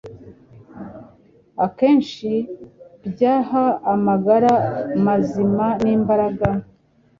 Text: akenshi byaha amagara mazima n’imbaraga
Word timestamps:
akenshi 1.65 2.31
byaha 3.11 3.63
amagara 3.93 4.51
mazima 5.05 5.65
n’imbaraga 5.81 6.47